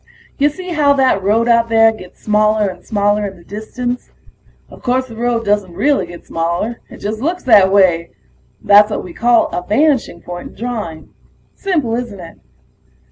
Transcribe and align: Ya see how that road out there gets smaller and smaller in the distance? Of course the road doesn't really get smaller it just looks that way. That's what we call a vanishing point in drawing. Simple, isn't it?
Ya 0.39 0.49
see 0.49 0.69
how 0.71 0.93
that 0.93 1.21
road 1.21 1.47
out 1.47 1.69
there 1.69 1.91
gets 1.91 2.19
smaller 2.23 2.67
and 2.69 2.83
smaller 2.83 3.27
in 3.27 3.37
the 3.37 3.43
distance? 3.43 4.09
Of 4.67 4.81
course 4.81 5.05
the 5.07 5.15
road 5.15 5.45
doesn't 5.45 5.71
really 5.75 6.07
get 6.07 6.25
smaller 6.25 6.79
it 6.89 6.97
just 6.97 7.21
looks 7.21 7.43
that 7.43 7.71
way. 7.71 8.09
That's 8.63 8.89
what 8.89 9.03
we 9.03 9.13
call 9.13 9.49
a 9.49 9.61
vanishing 9.61 10.21
point 10.21 10.49
in 10.49 10.55
drawing. 10.55 11.13
Simple, 11.53 11.93
isn't 11.93 12.19
it? 12.19 12.39